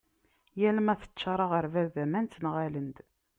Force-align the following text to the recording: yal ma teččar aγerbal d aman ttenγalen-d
yal 0.61 0.77
ma 0.85 0.95
teččar 1.01 1.39
aγerbal 1.45 1.87
d 1.95 1.97
aman 2.03 2.25
ttenγalen-d 2.27 2.97